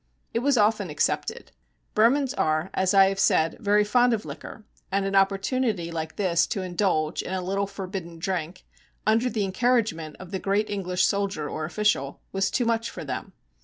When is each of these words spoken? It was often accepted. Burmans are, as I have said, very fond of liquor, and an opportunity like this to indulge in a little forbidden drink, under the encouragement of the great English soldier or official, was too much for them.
It 0.33 0.39
was 0.39 0.57
often 0.57 0.89
accepted. 0.89 1.51
Burmans 1.93 2.33
are, 2.35 2.71
as 2.73 2.95
I 2.95 3.05
have 3.09 3.19
said, 3.19 3.57
very 3.59 3.83
fond 3.83 4.13
of 4.13 4.25
liquor, 4.25 4.63
and 4.91 5.05
an 5.05 5.13
opportunity 5.13 5.91
like 5.91 6.15
this 6.15 6.47
to 6.47 6.63
indulge 6.63 7.21
in 7.21 7.35
a 7.35 7.39
little 7.43 7.67
forbidden 7.67 8.17
drink, 8.17 8.65
under 9.05 9.29
the 9.29 9.45
encouragement 9.45 10.15
of 10.17 10.31
the 10.31 10.39
great 10.39 10.71
English 10.71 11.05
soldier 11.05 11.47
or 11.47 11.65
official, 11.65 12.19
was 12.31 12.49
too 12.49 12.65
much 12.65 12.89
for 12.89 13.03
them. 13.05 13.33